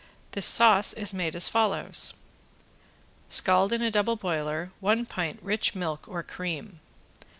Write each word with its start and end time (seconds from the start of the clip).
This 0.31 0.47
sauce 0.47 0.93
is 0.93 1.13
made 1.13 1.35
as 1.35 1.47
follows: 1.47 2.15
Scald 3.29 3.71
in 3.71 3.83
a 3.83 3.91
double 3.91 4.15
boiler 4.15 4.71
one 4.79 5.05
pint 5.05 5.39
rich 5.43 5.75
milk 5.75 6.07
or 6.07 6.23
cream. 6.23 6.79